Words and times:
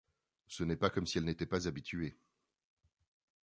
C’est 0.47 0.77
pas 0.77 0.89
comme 0.89 1.05
si 1.05 1.19
elle 1.19 1.25
n’était 1.25 1.45
pas 1.45 1.67
habituée. 1.67 2.17